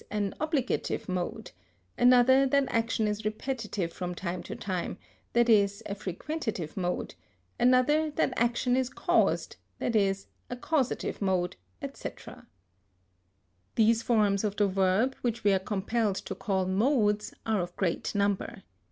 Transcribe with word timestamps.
_,an 0.09 0.33
obligative 0.41 1.07
mode; 1.07 1.51
another 1.95 2.47
that 2.47 2.63
action 2.69 3.07
is 3.07 3.23
repetitive 3.23 3.93
from 3.93 4.15
time 4.15 4.41
to 4.41 4.55
time, 4.55 4.97
i.e., 5.35 5.41
a 5.85 5.93
frequentative 5.93 6.75
mode; 6.75 7.13
another 7.59 8.09
that 8.09 8.33
action 8.35 8.75
is 8.75 8.89
caused, 8.89 9.57
i.e., 9.79 10.15
a 10.49 10.55
causative 10.55 11.21
mode, 11.21 11.55
etc. 11.83 12.47
These 13.75 14.01
forms 14.01 14.43
of 14.43 14.55
the 14.55 14.67
verb, 14.67 15.15
which 15.21 15.43
we 15.43 15.53
are 15.53 15.59
compelled 15.59 16.15
to 16.15 16.33
call 16.33 16.65
modes, 16.65 17.35
are 17.45 17.61
of 17.61 17.75
great 17.75 18.15
number. 18.15 18.63